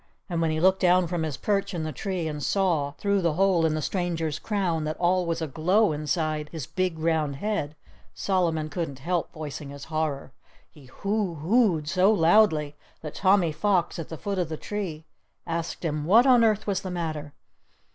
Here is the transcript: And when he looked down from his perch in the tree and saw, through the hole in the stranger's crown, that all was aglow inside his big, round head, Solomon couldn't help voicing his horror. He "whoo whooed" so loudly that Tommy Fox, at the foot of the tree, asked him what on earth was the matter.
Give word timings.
And 0.27 0.41
when 0.41 0.49
he 0.49 0.59
looked 0.59 0.79
down 0.79 1.05
from 1.05 1.21
his 1.21 1.37
perch 1.37 1.75
in 1.75 1.83
the 1.83 1.91
tree 1.91 2.27
and 2.27 2.41
saw, 2.41 2.93
through 2.93 3.21
the 3.21 3.33
hole 3.33 3.67
in 3.67 3.75
the 3.75 3.83
stranger's 3.83 4.39
crown, 4.39 4.83
that 4.85 4.97
all 4.97 5.27
was 5.27 5.43
aglow 5.43 5.91
inside 5.91 6.49
his 6.51 6.65
big, 6.65 6.97
round 6.97 7.35
head, 7.35 7.75
Solomon 8.15 8.67
couldn't 8.67 8.97
help 8.97 9.31
voicing 9.31 9.69
his 9.69 9.83
horror. 9.93 10.31
He 10.67 10.89
"whoo 11.05 11.33
whooed" 11.35 11.87
so 11.87 12.11
loudly 12.11 12.75
that 13.01 13.13
Tommy 13.13 13.51
Fox, 13.51 13.99
at 13.99 14.09
the 14.09 14.17
foot 14.17 14.39
of 14.39 14.49
the 14.49 14.57
tree, 14.57 15.05
asked 15.45 15.85
him 15.85 16.05
what 16.05 16.25
on 16.25 16.43
earth 16.43 16.65
was 16.65 16.81
the 16.81 16.89
matter. 16.89 17.33